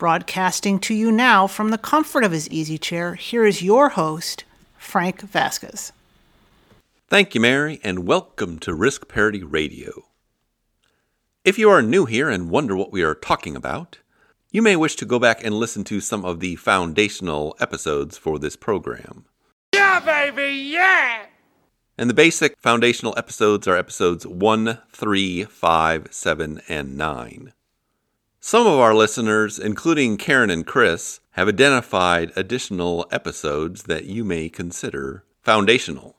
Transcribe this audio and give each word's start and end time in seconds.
Broadcasting 0.00 0.78
to 0.78 0.94
you 0.94 1.12
now 1.12 1.46
from 1.46 1.68
the 1.68 1.76
comfort 1.76 2.24
of 2.24 2.32
his 2.32 2.48
easy 2.48 2.78
chair, 2.78 3.16
here 3.16 3.44
is 3.44 3.60
your 3.60 3.90
host, 3.90 4.44
Frank 4.78 5.20
Vasquez. 5.20 5.92
Thank 7.08 7.34
you, 7.34 7.40
Mary, 7.42 7.80
and 7.84 8.06
welcome 8.06 8.58
to 8.60 8.72
Risk 8.72 9.08
Parity 9.08 9.42
Radio. 9.42 10.06
If 11.44 11.58
you 11.58 11.68
are 11.68 11.82
new 11.82 12.06
here 12.06 12.30
and 12.30 12.48
wonder 12.48 12.74
what 12.74 12.90
we 12.90 13.02
are 13.02 13.14
talking 13.14 13.54
about, 13.54 13.98
you 14.50 14.62
may 14.62 14.74
wish 14.74 14.96
to 14.96 15.04
go 15.04 15.18
back 15.18 15.44
and 15.44 15.54
listen 15.54 15.84
to 15.84 16.00
some 16.00 16.24
of 16.24 16.40
the 16.40 16.56
foundational 16.56 17.54
episodes 17.60 18.16
for 18.16 18.38
this 18.38 18.56
program. 18.56 19.26
Yeah, 19.74 20.00
baby, 20.00 20.54
yeah! 20.54 21.26
And 21.98 22.08
the 22.08 22.14
basic 22.14 22.58
foundational 22.58 23.12
episodes 23.18 23.68
are 23.68 23.76
episodes 23.76 24.26
1, 24.26 24.78
3, 24.92 25.44
5, 25.44 26.08
7, 26.10 26.60
and 26.70 26.96
9. 26.96 27.52
Some 28.42 28.66
of 28.66 28.78
our 28.78 28.94
listeners, 28.94 29.58
including 29.58 30.16
Karen 30.16 30.48
and 30.48 30.66
Chris, 30.66 31.20
have 31.32 31.46
identified 31.46 32.32
additional 32.34 33.06
episodes 33.12 33.82
that 33.82 34.06
you 34.06 34.24
may 34.24 34.48
consider 34.48 35.24
foundational. 35.42 36.16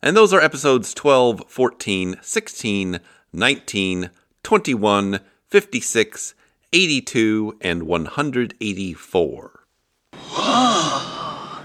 And 0.00 0.16
those 0.16 0.32
are 0.32 0.40
episodes 0.40 0.94
12, 0.94 1.42
14, 1.48 2.18
16, 2.22 3.00
19, 3.32 4.10
21, 4.44 5.20
56, 5.48 6.34
82, 6.72 7.58
and 7.60 7.82
184. 7.82 9.66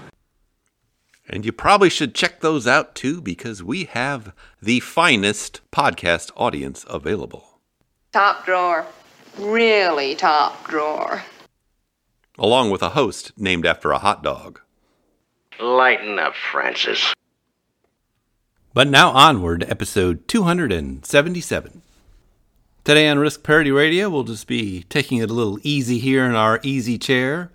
and 1.28 1.44
you 1.44 1.52
probably 1.52 1.90
should 1.90 2.12
check 2.12 2.40
those 2.40 2.66
out 2.66 2.96
too 2.96 3.20
because 3.20 3.62
we 3.62 3.84
have 3.84 4.34
the 4.60 4.80
finest 4.80 5.60
podcast 5.70 6.32
audience 6.34 6.84
available. 6.88 7.60
Top 8.12 8.44
drawer 8.44 8.84
really 9.38 10.14
top 10.14 10.66
drawer. 10.68 11.22
Along 12.38 12.70
with 12.70 12.82
a 12.82 12.90
host 12.90 13.32
named 13.36 13.66
after 13.66 13.92
a 13.92 13.98
hot 13.98 14.22
dog. 14.22 14.60
Lighten 15.60 16.18
up, 16.18 16.34
Francis. 16.34 17.14
But 18.74 18.88
now 18.88 19.10
onward 19.10 19.60
to 19.60 19.70
episode 19.70 20.28
277. 20.28 21.82
Today 22.84 23.08
on 23.08 23.18
Risk 23.18 23.42
Parity 23.42 23.70
Radio, 23.70 24.10
we'll 24.10 24.22
just 24.22 24.46
be 24.46 24.82
taking 24.84 25.18
it 25.18 25.30
a 25.30 25.34
little 25.34 25.58
easy 25.62 25.98
here 25.98 26.24
in 26.26 26.34
our 26.34 26.60
easy 26.62 26.98
chair 26.98 27.50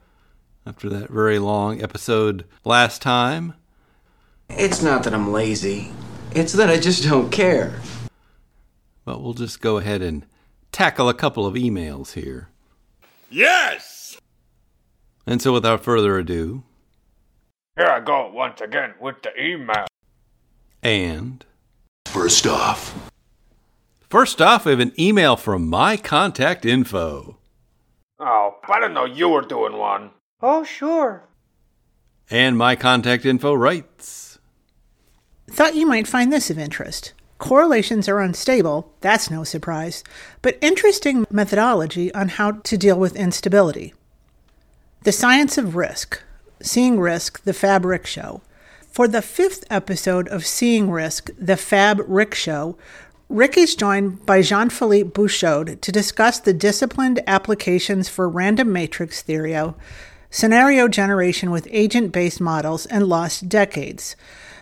after 0.66 0.90
that 0.90 1.10
very 1.10 1.40
long 1.40 1.82
episode 1.82 2.46
last 2.66 3.02
time. 3.02 3.54
It's 4.50 4.82
not 4.82 5.04
that 5.04 5.14
I'm 5.14 5.32
lazy, 5.32 5.92
it's 6.32 6.54
that 6.54 6.70
I 6.70 6.80
just 6.80 7.04
don't 7.04 7.32
care. 7.32 7.80
But 9.06 9.22
we'll 9.22 9.34
just 9.34 9.62
go 9.62 9.78
ahead 9.78 10.02
and 10.02 10.26
tackle 10.72 11.10
a 11.10 11.14
couple 11.14 11.46
of 11.46 11.56
emails 11.56 12.14
here. 12.14 12.50
Yes! 13.30 14.18
And 15.26 15.42
so, 15.42 15.54
without 15.54 15.84
further 15.84 16.18
ado, 16.18 16.64
here 17.78 17.88
I 17.88 18.00
go 18.00 18.30
once 18.32 18.62
again 18.62 18.94
with 19.00 19.22
the 19.22 19.32
email. 19.42 19.88
And 20.84 21.46
first 22.06 22.48
off, 22.48 23.12
first 24.10 24.42
off, 24.42 24.66
we 24.66 24.72
have 24.72 24.80
an 24.80 24.94
email 25.00 25.38
from 25.38 25.72
MyContactInfo. 25.72 27.36
Oh, 28.20 28.56
I 28.68 28.80
didn't 28.80 28.94
know 28.94 29.06
you 29.06 29.30
were 29.30 29.42
doing 29.42 29.78
one. 29.78 30.12
Oh, 30.42 30.64
sure. 30.64 31.24
And 32.30 32.56
MyContactInfo 32.56 33.58
writes 33.58 34.40
Thought 35.50 35.76
you 35.76 35.86
might 35.86 36.08
find 36.08 36.32
this 36.32 36.50
of 36.50 36.58
interest. 36.58 37.14
Correlations 37.42 38.08
are 38.08 38.20
unstable, 38.20 38.94
that's 39.02 39.32
no 39.32 39.44
surprise, 39.44 40.04
but 40.44 40.60
interesting 40.62 41.26
methodology 41.32 42.14
on 42.14 42.30
how 42.30 42.52
to 42.52 42.78
deal 42.78 43.00
with 43.00 43.16
instability. 43.16 43.96
The 45.06 45.12
Science 45.12 45.58
of 45.58 45.76
Risk, 45.76 46.22
Seeking 46.62 47.00
Risk, 47.00 47.44
the 47.44 47.54
Fab 47.54 47.84
Rick 47.84 48.06
Show. 48.06 48.44
For 48.92 49.08
the 49.08 49.24
fifth 49.24 49.64
episode 49.72 50.28
of 50.28 50.46
Seeking 50.46 50.92
Risk, 50.92 51.32
the 51.36 51.58
Fab 51.58 52.04
Rick 52.06 52.36
Show, 52.36 52.78
Rick 53.28 53.58
is 53.58 53.76
joined 53.76 54.24
by 54.24 54.44
Jean 54.44 54.70
Philippe 54.70 55.10
Bouchaud 55.10 55.82
to 55.82 55.92
discuss 55.92 56.40
the 56.40 56.54
disciplined 56.54 57.24
applications 57.26 58.08
for 58.08 58.30
random 58.30 58.72
matrix 58.72 59.24
theory, 59.24 59.58
scenario 60.30 60.88
generation 60.88 61.50
with 61.50 61.68
agent 61.72 62.12
based 62.12 62.40
models, 62.40 62.86
and 62.86 63.08
lost 63.08 63.50
decades. 63.50 64.16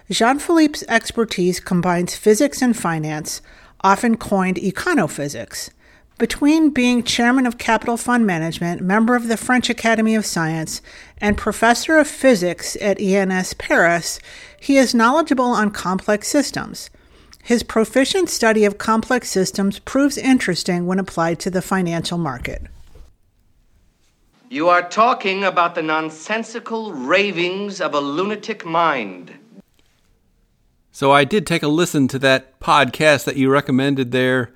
Jean 0.10 0.40
Philippe's 0.40 0.84
expertise 0.88 1.60
combines 1.60 2.16
physics 2.16 2.64
and 2.64 2.76
finance, 2.76 3.42
often 3.82 4.18
coined 4.18 4.58
econophysics. 4.58 5.70
Between 6.18 6.72
being 6.72 7.04
chairman 7.04 7.46
of 7.46 7.60
Capital 7.60 7.96
Fund 7.96 8.26
Management, 8.26 8.82
member 8.82 9.16
of 9.16 9.28
the 9.28 9.38
French 9.38 9.70
Academy 9.70 10.16
of 10.16 10.26
Science, 10.26 10.82
and 11.22 11.38
professor 11.38 11.98
of 11.98 12.08
physics 12.08 12.76
at 12.82 13.00
ENS 13.00 13.54
Paris, 13.54 14.20
he 14.60 14.78
is 14.78 14.96
knowledgeable 14.96 15.46
on 15.46 15.70
complex 15.70 16.28
systems. 16.28 16.90
His 17.44 17.62
proficient 17.62 18.30
study 18.30 18.66
of 18.66 18.80
complex 18.80 19.30
systems 19.30 19.78
proves 19.78 20.18
interesting 20.18 20.88
when 20.88 21.00
applied 21.00 21.40
to 21.42 21.52
the 21.52 21.62
financial 21.62 22.18
market. 22.18 22.64
You 24.50 24.70
are 24.70 24.90
talking 24.90 25.44
about 25.44 25.76
the 25.76 25.84
nonsensical 25.84 26.94
ravings 26.94 27.80
of 27.80 27.94
a 27.94 28.00
lunatic 28.00 28.66
mind. 28.66 29.36
So 30.92 31.12
I 31.12 31.24
did 31.24 31.46
take 31.46 31.64
a 31.64 31.68
listen 31.68 32.08
to 32.10 32.20
that 32.20 32.60
podcast 32.60 33.26
that 33.26 33.38
you 33.38 33.50
recommended 33.50 34.12
there. 34.12 34.54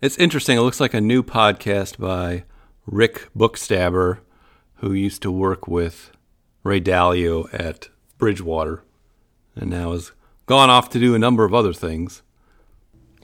It's 0.00 0.16
interesting. 0.18 0.56
It 0.56 0.62
looks 0.62 0.80
like 0.80 0.94
a 0.94 1.00
new 1.00 1.22
podcast 1.22 1.98
by 1.98 2.44
Rick 2.86 3.28
Bookstaber, 3.36 4.20
who 4.76 4.92
used 4.92 5.22
to 5.22 5.30
work 5.30 5.68
with 5.68 6.10
Ray 6.62 6.80
Dalio 6.80 7.52
at 7.52 7.90
Bridgewater 8.18 8.82
and 9.54 9.70
now 9.70 9.92
has 9.92 10.12
gone 10.46 10.70
off 10.70 10.88
to 10.90 10.98
do 10.98 11.14
a 11.14 11.18
number 11.18 11.44
of 11.44 11.54
other 11.54 11.72
things. 11.72 12.22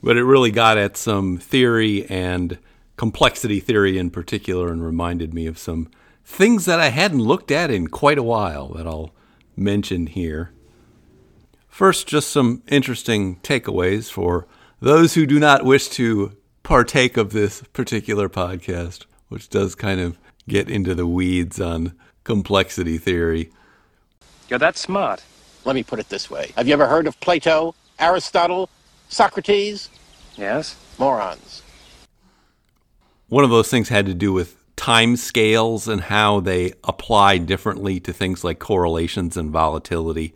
But 0.03 0.17
it 0.17 0.23
really 0.23 0.51
got 0.51 0.77
at 0.77 0.97
some 0.97 1.37
theory 1.37 2.05
and 2.09 2.57
complexity 2.95 3.59
theory 3.59 3.97
in 3.97 4.11
particular 4.11 4.71
and 4.71 4.83
reminded 4.83 5.33
me 5.33 5.47
of 5.47 5.57
some 5.57 5.89
things 6.23 6.65
that 6.65 6.79
I 6.79 6.89
hadn't 6.89 7.21
looked 7.21 7.51
at 7.51 7.71
in 7.71 7.87
quite 7.87 8.17
a 8.19 8.23
while 8.23 8.69
that 8.69 8.87
I'll 8.87 9.13
mention 9.55 10.07
here. 10.07 10.51
First, 11.71 12.05
just 12.05 12.29
some 12.29 12.63
interesting 12.67 13.37
takeaways 13.37 14.11
for 14.11 14.45
those 14.81 15.13
who 15.13 15.25
do 15.25 15.39
not 15.39 15.63
wish 15.63 15.87
to 15.89 16.35
partake 16.63 17.15
of 17.15 17.31
this 17.31 17.63
particular 17.71 18.27
podcast, 18.27 19.05
which 19.29 19.49
does 19.49 19.73
kind 19.73 20.01
of 20.01 20.17
get 20.49 20.69
into 20.69 20.93
the 20.93 21.07
weeds 21.07 21.61
on 21.61 21.93
complexity 22.25 22.97
theory. 22.97 23.51
You're 24.49 24.59
that 24.59 24.77
smart. 24.77 25.23
Let 25.63 25.75
me 25.75 25.81
put 25.81 25.99
it 25.99 26.09
this 26.09 26.29
way 26.29 26.51
Have 26.57 26.67
you 26.67 26.73
ever 26.73 26.87
heard 26.87 27.07
of 27.07 27.17
Plato, 27.21 27.73
Aristotle, 27.99 28.69
Socrates? 29.07 29.89
Yes. 30.35 30.75
Morons. 30.99 31.63
One 33.29 33.45
of 33.45 33.49
those 33.49 33.69
things 33.69 33.87
had 33.87 34.05
to 34.07 34.13
do 34.13 34.33
with 34.33 34.57
time 34.75 35.15
scales 35.15 35.87
and 35.87 36.01
how 36.01 36.41
they 36.41 36.73
apply 36.83 37.37
differently 37.37 38.01
to 38.01 38.11
things 38.11 38.43
like 38.43 38.59
correlations 38.59 39.37
and 39.37 39.51
volatility. 39.51 40.33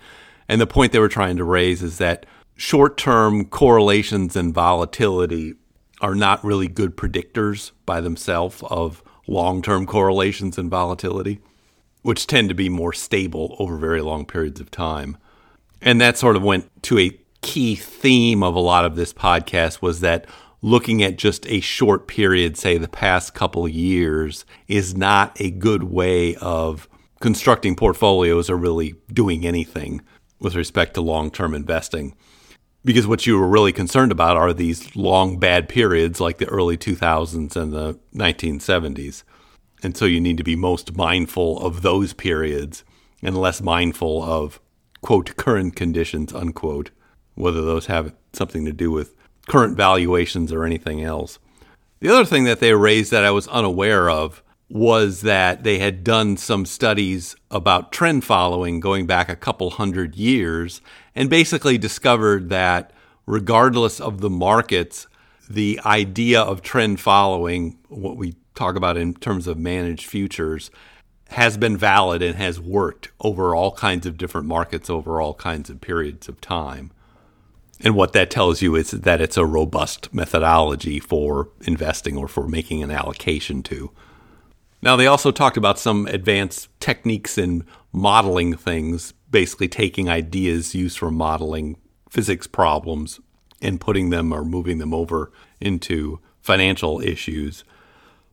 And 0.48 0.62
the 0.62 0.68
point 0.68 0.92
they 0.92 1.00
were 1.00 1.10
trying 1.10 1.38
to 1.38 1.44
raise 1.44 1.82
is 1.82 1.98
that 1.98 2.26
short 2.56 2.98
term 2.98 3.46
correlations 3.46 4.36
and 4.36 4.54
volatility 4.54 5.56
are 6.02 6.16
not 6.16 6.44
really 6.44 6.68
good 6.68 6.96
predictors 6.96 7.72
by 7.86 8.02
themselves 8.02 8.64
of 8.70 9.04
long 9.28 9.62
term 9.62 9.86
correlations 9.86 10.58
and 10.58 10.70
volatility, 10.70 11.40
which 12.02 12.28
tend 12.28 12.50
to 12.50 12.56
be 12.56 12.70
more 12.70 12.94
stable 12.94 13.56
over 13.60 13.78
very 13.78 14.02
long 14.02 14.26
periods 14.26 14.60
of 14.60 14.70
time. 14.72 15.18
And 15.82 16.00
that 16.02 16.18
sort 16.18 16.36
of 16.36 16.44
went 16.44 16.70
to 16.84 17.00
a 17.00 17.18
key 17.42 17.76
theme 17.76 18.44
of 18.44 18.56
a 18.56 18.60
lot 18.60 18.86
of 18.86 18.96
this 18.96 19.14
podcast 19.14 19.82
was 19.82 20.00
that 20.00 20.26
looking 20.62 21.04
at 21.04 21.18
just 21.18 21.46
a 21.48 21.60
short 21.60 22.08
period, 22.08 22.58
say 22.58 22.78
the 22.78 22.88
past 22.88 23.34
couple 23.34 23.68
years, 23.68 24.46
is 24.68 24.96
not 24.96 25.40
a 25.40 25.52
good 25.52 25.84
way 25.84 26.36
of 26.38 26.90
constructing 27.20 27.76
portfolios 27.76 28.50
or 28.50 28.58
really 28.58 28.96
doing 29.14 29.46
anything 29.46 30.02
with 30.40 30.56
respect 30.56 30.94
to 30.96 31.02
long 31.02 31.32
term 31.32 31.54
investing. 31.54 32.16
Because 32.84 33.08
what 33.08 33.26
you 33.26 33.40
were 33.40 33.48
really 33.48 33.72
concerned 33.72 34.12
about 34.12 34.38
are 34.38 34.54
these 34.54 34.96
long 34.96 35.40
bad 35.40 35.68
periods 35.68 36.22
like 36.22 36.38
the 36.38 36.48
early 36.48 36.78
2000s 36.78 37.56
and 37.56 37.74
the 37.74 38.00
1970s. 38.14 39.24
And 39.82 39.98
so 39.98 40.06
you 40.06 40.22
need 40.22 40.38
to 40.38 40.44
be 40.44 40.56
most 40.56 40.96
mindful 40.96 41.60
of 41.60 41.82
those 41.82 42.14
periods 42.14 42.84
and 43.24 43.38
less 43.38 43.62
mindful 43.62 44.24
of, 44.24 44.60
quote, 45.02 45.36
current 45.36 45.76
conditions, 45.76 46.34
unquote, 46.34 46.92
whether 47.34 47.62
those 47.62 47.88
have 47.88 48.14
something 48.34 48.66
to 48.66 48.74
do 48.74 48.92
with 48.92 49.16
current 49.48 49.76
valuations 49.76 50.52
or 50.52 50.64
anything 50.64 51.04
else. 51.04 51.40
The 52.02 52.10
other 52.10 52.26
thing 52.26 52.44
that 52.44 52.60
they 52.60 52.74
raised 52.74 53.12
that 53.12 53.26
I 53.26 53.32
was 53.32 53.48
unaware 53.48 54.10
of 54.10 54.44
was 54.76 55.22
that 55.22 55.64
they 55.64 55.80
had 55.80 56.04
done 56.04 56.36
some 56.36 56.66
studies 56.66 57.34
about 57.50 57.94
trend 57.94 58.26
following 58.26 58.82
going 58.82 59.06
back 59.06 59.30
a 59.30 59.36
couple 59.36 59.70
hundred 59.70 60.18
years 60.18 60.82
and 61.16 61.30
basically 61.30 61.78
discovered 61.78 62.50
that 62.50 62.92
regardless 63.26 64.02
of 64.02 64.20
the 64.20 64.30
markets, 64.30 65.08
the 65.50 65.80
idea 65.86 66.42
of 66.42 66.62
trend 66.62 67.00
following, 67.00 67.78
what 67.88 68.18
we 68.18 68.36
talk 68.54 68.76
about 68.76 68.98
in 68.98 69.14
terms 69.14 69.48
of 69.48 69.58
managed 69.58 70.08
futures, 70.08 70.70
has 71.30 71.56
been 71.56 71.78
valid 71.78 72.22
and 72.22 72.36
has 72.36 72.60
worked 72.60 73.08
over 73.22 73.56
all 73.56 73.72
kinds 73.72 74.06
of 74.06 74.18
different 74.18 74.46
markets 74.46 74.90
over 74.90 75.22
all 75.22 75.36
kinds 75.36 75.70
of 75.70 75.80
periods 75.80 76.28
of 76.28 76.42
time. 76.42 76.92
And 77.80 77.96
what 77.96 78.12
that 78.12 78.30
tells 78.30 78.62
you 78.62 78.76
is 78.76 78.92
that 78.92 79.22
it's 79.22 79.38
a 79.38 79.46
robust 79.46 80.14
methodology 80.14 81.00
for 81.00 81.48
investing 81.62 82.18
or 82.18 82.28
for 82.28 82.46
making 82.50 82.84
an 82.84 82.92
allocation 82.92 83.64
to. 83.64 83.92
Now, 84.86 84.96
they 84.96 85.08
also 85.08 85.32
talked 85.32 85.58
about 85.58 85.80
some 85.80 86.06
advanced 86.06 86.70
techniques 86.80 87.40
in 87.40 87.66
modeling 87.92 88.56
things, 88.56 89.16
basically 89.32 89.68
taking 89.68 90.08
ideas 90.10 90.76
used 90.76 91.00
for 91.00 91.10
modeling 91.10 91.78
physics 92.08 92.46
problems 92.46 93.20
and 93.64 93.82
putting 93.82 94.12
them 94.12 94.32
or 94.32 94.46
moving 94.46 94.78
them 94.78 94.94
over 94.94 95.32
into 95.60 96.20
financial 96.40 97.02
issues. 97.02 97.64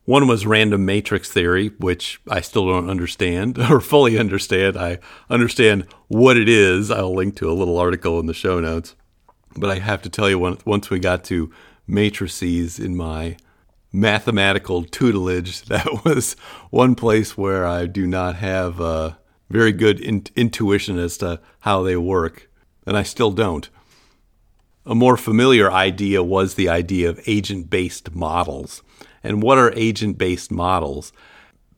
One 0.05 0.27
was 0.27 0.45
random 0.45 0.85
matrix 0.85 1.31
theory, 1.31 1.69
which 1.79 2.21
I 2.29 2.41
still 2.41 2.67
don't 2.67 2.89
understand 2.89 3.57
or 3.71 3.81
fully 3.81 4.19
understand. 4.19 4.77
I 4.77 4.99
understand 5.31 5.87
what 6.07 6.37
it 6.37 6.47
is. 6.47 6.91
I'll 6.91 7.15
link 7.15 7.35
to 7.37 7.49
a 7.49 7.53
little 7.53 7.79
article 7.79 8.19
in 8.19 8.27
the 8.27 8.33
show 8.33 8.59
notes. 8.59 8.95
But 9.57 9.71
I 9.71 9.79
have 9.79 10.03
to 10.03 10.09
tell 10.09 10.29
you, 10.29 10.37
once 10.37 10.91
we 10.91 10.99
got 10.99 11.23
to 11.25 11.51
matrices 11.87 12.79
in 12.79 12.95
my 12.95 13.37
mathematical 13.93 14.83
tutelage, 14.83 15.61
that 15.65 16.03
was 16.03 16.33
one 16.71 16.95
place 16.95 17.37
where 17.37 17.65
I 17.65 17.85
do 17.85 18.05
not 18.05 18.35
have 18.37 18.81
a 18.81 19.17
very 19.49 19.71
good 19.71 19.99
in- 19.99 20.25
intuition 20.35 20.97
as 20.97 21.17
to 21.19 21.39
how 21.59 21.83
they 21.83 21.95
work, 21.95 22.49
and 22.85 22.97
I 22.97 23.03
still 23.03 23.31
don't. 23.31 23.69
A 24.85 24.95
more 24.95 25.15
familiar 25.15 25.71
idea 25.71 26.21
was 26.21 26.55
the 26.55 26.67
idea 26.67 27.09
of 27.09 27.21
agent 27.25 27.69
based 27.69 28.13
models. 28.13 28.81
And 29.23 29.41
what 29.41 29.57
are 29.57 29.71
agent 29.75 30.17
based 30.17 30.51
models? 30.51 31.13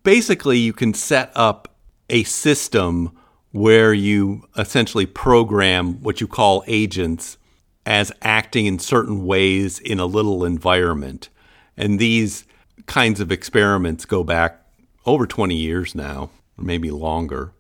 Basically, 0.02 0.58
you 0.58 0.74
can 0.74 0.94
set 0.94 1.32
up 1.36 1.76
a 2.10 2.24
system 2.24 3.12
where 3.52 3.94
you 3.94 4.48
essentially 4.58 5.06
program 5.06 6.02
what 6.02 6.20
you 6.20 6.28
call 6.28 6.64
agents 6.68 7.38
as 7.86 8.12
acting 8.22 8.66
in 8.66 8.80
certain 8.80 9.26
ways 9.26 9.80
in 9.80 10.00
a 10.00 10.06
little 10.06 10.44
environment. 10.44 11.30
And 11.78 12.00
these 12.00 12.46
kinds 12.86 13.20
of 13.20 13.32
experiments 13.32 14.06
go 14.06 14.24
back 14.24 14.62
over 15.06 15.26
20 15.26 15.56
years 15.56 15.96
now, 15.96 16.30
maybe 16.58 16.92
longer. 16.92 17.54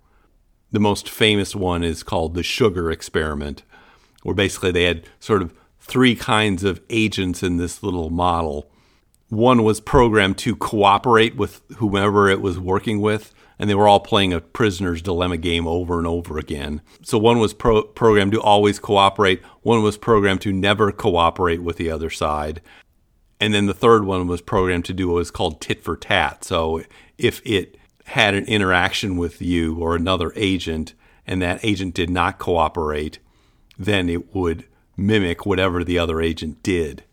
The 0.71 0.79
most 0.79 1.09
famous 1.09 1.55
one 1.55 1.83
is 1.83 2.03
called 2.03 2.33
the 2.33 2.43
sugar 2.43 2.91
experiment, 2.91 3.63
where 4.23 4.35
basically 4.35 4.71
they 4.71 4.83
had 4.83 5.07
sort 5.19 5.41
of 5.41 5.53
three 5.79 6.15
kinds 6.15 6.63
of 6.63 6.81
agents 6.89 7.43
in 7.43 7.57
this 7.57 7.83
little 7.83 8.09
model. 8.09 8.69
One 9.29 9.63
was 9.63 9.79
programmed 9.79 10.37
to 10.39 10.55
cooperate 10.55 11.35
with 11.35 11.61
whomever 11.77 12.27
it 12.29 12.41
was 12.41 12.59
working 12.59 12.99
with, 12.99 13.33
and 13.57 13.69
they 13.69 13.75
were 13.75 13.87
all 13.87 13.99
playing 13.99 14.33
a 14.33 14.41
prisoner's 14.41 15.01
dilemma 15.01 15.37
game 15.37 15.67
over 15.67 15.97
and 15.97 16.07
over 16.07 16.37
again. 16.37 16.81
So 17.03 17.17
one 17.17 17.39
was 17.39 17.53
pro- 17.53 17.83
programmed 17.83 18.33
to 18.33 18.41
always 18.41 18.79
cooperate, 18.79 19.41
one 19.61 19.81
was 19.81 19.97
programmed 19.97 20.41
to 20.41 20.51
never 20.51 20.91
cooperate 20.91 21.63
with 21.63 21.77
the 21.77 21.89
other 21.89 22.09
side, 22.09 22.61
and 23.39 23.53
then 23.53 23.65
the 23.65 23.73
third 23.73 24.05
one 24.05 24.27
was 24.27 24.41
programmed 24.41 24.85
to 24.85 24.93
do 24.93 25.07
what 25.07 25.15
was 25.15 25.31
called 25.31 25.61
tit 25.61 25.83
for 25.83 25.97
tat. 25.97 26.43
So 26.43 26.83
if 27.17 27.41
it 27.45 27.77
had 28.05 28.33
an 28.33 28.45
interaction 28.45 29.17
with 29.17 29.41
you 29.41 29.77
or 29.77 29.95
another 29.95 30.31
agent, 30.35 30.93
and 31.27 31.41
that 31.41 31.63
agent 31.63 31.93
did 31.93 32.09
not 32.09 32.37
cooperate, 32.37 33.19
then 33.77 34.09
it 34.09 34.33
would 34.33 34.65
mimic 34.95 35.45
whatever 35.45 35.83
the 35.83 35.99
other 35.99 36.21
agent 36.21 36.61
did. 36.63 37.03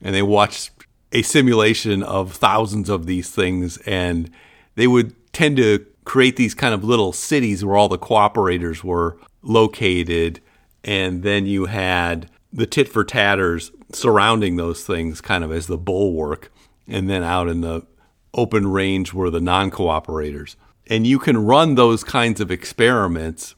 And 0.00 0.14
they 0.14 0.22
watched 0.22 0.70
a 1.12 1.22
simulation 1.22 2.02
of 2.02 2.32
thousands 2.32 2.88
of 2.88 3.06
these 3.06 3.30
things, 3.30 3.78
and 3.78 4.30
they 4.74 4.86
would 4.86 5.14
tend 5.32 5.56
to 5.58 5.84
create 6.04 6.36
these 6.36 6.54
kind 6.54 6.72
of 6.72 6.84
little 6.84 7.12
cities 7.12 7.64
where 7.64 7.76
all 7.76 7.88
the 7.88 7.98
cooperators 7.98 8.84
were 8.84 9.18
located, 9.42 10.40
and 10.84 11.22
then 11.22 11.46
you 11.46 11.66
had 11.66 12.30
the 12.52 12.66
tit 12.66 12.88
for 12.88 13.04
tatters 13.04 13.70
surrounding 13.92 14.56
those 14.56 14.84
things 14.84 15.20
kind 15.20 15.44
of 15.44 15.52
as 15.52 15.66
the 15.66 15.78
bulwark, 15.78 16.52
and 16.88 17.08
then 17.08 17.22
out 17.22 17.48
in 17.48 17.60
the 17.60 17.86
open 18.34 18.66
range 18.66 19.12
were 19.12 19.30
the 19.30 19.40
non 19.40 19.70
cooperators. 19.70 20.56
And 20.88 21.06
you 21.06 21.18
can 21.18 21.44
run 21.44 21.74
those 21.74 22.04
kinds 22.04 22.40
of 22.40 22.50
experiments 22.50 23.54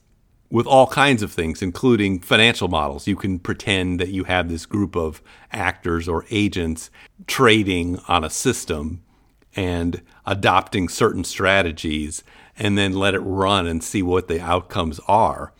with 0.49 0.65
all 0.65 0.87
kinds 0.87 1.21
of 1.21 1.31
things, 1.31 1.61
including 1.61 2.19
financial 2.19 2.67
models. 2.67 3.07
You 3.07 3.15
can 3.15 3.37
pretend 3.37 3.99
that 3.99 4.09
you 4.09 4.23
have 4.23 4.49
this 4.49 4.65
group 4.65 4.95
of 4.95 5.21
actors 5.51 6.07
or 6.07 6.25
agents 6.31 6.89
trading 7.27 7.99
on 8.07 8.23
a 8.23 8.29
system 8.29 9.03
and 9.55 10.01
adopting 10.25 10.89
certain 10.89 11.23
strategies, 11.23 12.23
and 12.57 12.77
then 12.77 12.93
let 12.93 13.13
it 13.13 13.19
run 13.19 13.67
and 13.67 13.83
see 13.83 14.01
what 14.01 14.27
the 14.27 14.41
outcomes 14.41 14.99
are. 15.07 15.53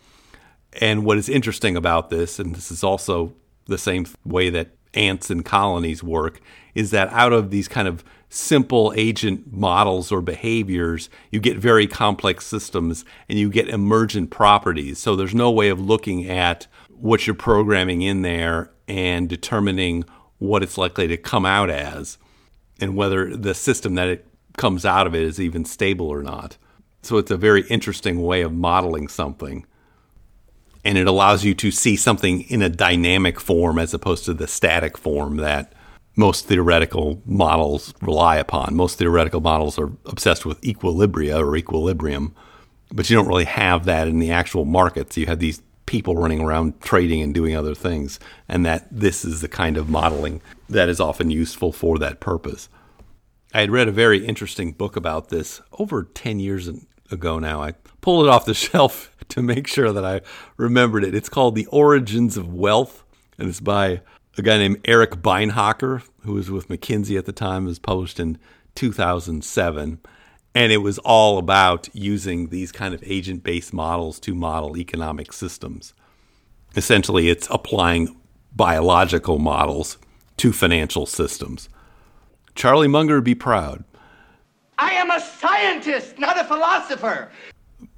And 0.80 1.04
what 1.04 1.18
is 1.18 1.28
interesting 1.28 1.76
about 1.76 2.10
this, 2.10 2.38
and 2.38 2.54
this 2.54 2.70
is 2.70 2.84
also 2.84 3.34
the 3.70 3.78
same 3.78 4.06
way 4.24 4.50
that 4.50 4.68
ants 4.92 5.30
and 5.30 5.44
colonies 5.44 6.02
work, 6.02 6.40
is 6.74 6.90
that 6.90 7.08
out 7.08 7.32
of 7.32 7.50
these 7.50 7.68
kind 7.68 7.88
of 7.88 8.04
simple 8.28 8.92
agent 8.96 9.52
models 9.52 10.12
or 10.12 10.20
behaviors, 10.20 11.10
you 11.30 11.40
get 11.40 11.58
very 11.58 11.86
complex 11.86 12.46
systems 12.46 13.04
and 13.28 13.38
you 13.38 13.48
get 13.48 13.68
emergent 13.68 14.30
properties. 14.30 14.98
So 14.98 15.16
there's 15.16 15.34
no 15.34 15.50
way 15.50 15.68
of 15.68 15.80
looking 15.80 16.28
at 16.28 16.66
what 16.88 17.26
you're 17.26 17.34
programming 17.34 18.02
in 18.02 18.22
there 18.22 18.70
and 18.86 19.28
determining 19.28 20.04
what 20.38 20.62
it's 20.62 20.78
likely 20.78 21.08
to 21.08 21.16
come 21.16 21.44
out 21.44 21.70
as 21.70 22.18
and 22.80 22.96
whether 22.96 23.36
the 23.36 23.54
system 23.54 23.94
that 23.94 24.08
it 24.08 24.26
comes 24.56 24.84
out 24.84 25.06
of 25.06 25.14
it 25.14 25.22
is 25.22 25.40
even 25.40 25.64
stable 25.64 26.08
or 26.08 26.22
not. 26.22 26.56
So 27.02 27.16
it's 27.18 27.30
a 27.30 27.36
very 27.36 27.62
interesting 27.68 28.22
way 28.22 28.42
of 28.42 28.52
modeling 28.52 29.08
something. 29.08 29.66
And 30.84 30.96
it 30.96 31.06
allows 31.06 31.44
you 31.44 31.54
to 31.54 31.70
see 31.70 31.96
something 31.96 32.42
in 32.42 32.62
a 32.62 32.68
dynamic 32.68 33.38
form 33.38 33.78
as 33.78 33.92
opposed 33.92 34.24
to 34.24 34.34
the 34.34 34.46
static 34.46 34.96
form 34.96 35.36
that 35.36 35.74
most 36.16 36.46
theoretical 36.46 37.22
models 37.24 37.94
rely 38.00 38.36
upon. 38.36 38.74
Most 38.74 38.98
theoretical 38.98 39.40
models 39.40 39.78
are 39.78 39.90
obsessed 40.06 40.44
with 40.44 40.60
equilibria 40.62 41.38
or 41.38 41.56
equilibrium, 41.56 42.34
but 42.92 43.08
you 43.08 43.16
don't 43.16 43.28
really 43.28 43.44
have 43.44 43.84
that 43.84 44.08
in 44.08 44.18
the 44.18 44.30
actual 44.30 44.64
markets. 44.64 45.16
You 45.16 45.26
have 45.26 45.38
these 45.38 45.62
people 45.86 46.16
running 46.16 46.40
around 46.40 46.80
trading 46.80 47.20
and 47.20 47.34
doing 47.34 47.56
other 47.56 47.74
things, 47.74 48.20
and 48.48 48.64
that 48.64 48.86
this 48.90 49.24
is 49.24 49.40
the 49.40 49.48
kind 49.48 49.76
of 49.76 49.88
modeling 49.88 50.40
that 50.68 50.88
is 50.88 51.00
often 51.00 51.30
useful 51.30 51.72
for 51.72 51.98
that 51.98 52.20
purpose. 52.20 52.68
I 53.52 53.60
had 53.60 53.70
read 53.70 53.88
a 53.88 53.92
very 53.92 54.24
interesting 54.24 54.72
book 54.72 54.94
about 54.94 55.30
this 55.30 55.60
over 55.72 56.04
10 56.04 56.38
years 56.38 56.70
ago 57.10 57.38
now. 57.40 57.62
I 57.62 57.72
pulled 58.00 58.26
it 58.26 58.30
off 58.30 58.44
the 58.44 58.54
shelf 58.68 59.16
to 59.30 59.42
make 59.42 59.66
sure 59.66 59.92
that 59.92 60.04
I 60.04 60.20
remembered 60.56 61.04
it. 61.04 61.14
It's 61.14 61.28
called 61.28 61.54
The 61.54 61.66
Origins 61.66 62.36
of 62.36 62.52
Wealth, 62.52 63.04
and 63.38 63.48
it's 63.48 63.60
by 63.60 64.02
a 64.38 64.42
guy 64.42 64.58
named 64.58 64.80
Eric 64.84 65.16
Beinhocker, 65.22 66.02
who 66.20 66.34
was 66.34 66.50
with 66.50 66.68
McKinsey 66.68 67.18
at 67.18 67.26
the 67.26 67.32
time, 67.32 67.64
it 67.64 67.68
was 67.68 67.78
published 67.78 68.20
in 68.20 68.38
2007. 68.74 70.00
And 70.54 70.72
it 70.72 70.78
was 70.78 70.98
all 70.98 71.38
about 71.38 71.88
using 71.94 72.48
these 72.48 72.72
kind 72.72 72.94
of 72.94 73.02
agent 73.06 73.42
based 73.44 73.72
models 73.72 74.18
to 74.20 74.34
model 74.34 74.76
economic 74.76 75.32
systems. 75.32 75.94
Essentially, 76.76 77.28
it's 77.28 77.48
applying 77.50 78.16
biological 78.54 79.38
models 79.38 79.98
to 80.38 80.52
financial 80.52 81.06
systems. 81.06 81.68
Charlie 82.54 82.88
Munger 82.88 83.20
be 83.20 83.34
proud. 83.34 83.84
I 84.78 84.92
am 84.92 85.10
a 85.10 85.20
scientist, 85.20 86.18
not 86.18 86.40
a 86.40 86.44
philosopher. 86.44 87.30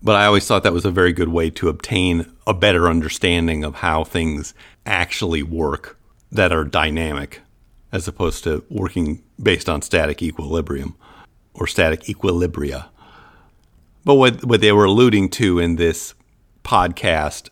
But 0.02 0.16
I 0.16 0.26
always 0.26 0.46
thought 0.46 0.62
that 0.64 0.72
was 0.72 0.84
a 0.84 0.90
very 0.90 1.12
good 1.12 1.28
way 1.28 1.50
to 1.50 1.68
obtain 1.68 2.32
a 2.46 2.54
better 2.54 2.88
understanding 2.88 3.64
of 3.64 3.76
how 3.76 4.04
things 4.04 4.54
actually 4.84 5.42
work 5.42 5.98
that 6.30 6.52
are 6.52 6.64
dynamic 6.64 7.40
as 7.92 8.08
opposed 8.08 8.42
to 8.44 8.64
working 8.70 9.22
based 9.40 9.68
on 9.68 9.82
static 9.82 10.22
equilibrium 10.22 10.96
or 11.54 11.66
static 11.66 12.02
equilibria. 12.02 12.86
But 14.04 14.14
what, 14.14 14.44
what 14.44 14.60
they 14.60 14.72
were 14.72 14.86
alluding 14.86 15.28
to 15.30 15.58
in 15.58 15.76
this 15.76 16.14
podcast 16.64 17.50